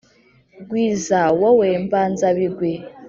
[0.67, 2.71] gwiza wowe mbanzabigwi,